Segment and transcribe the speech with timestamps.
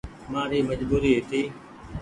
[0.31, 1.41] مآري مجبوري هيتي۔